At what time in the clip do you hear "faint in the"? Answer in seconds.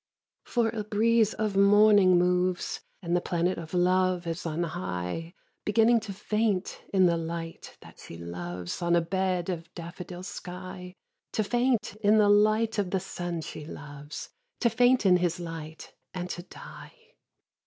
6.11-7.17, 11.43-12.29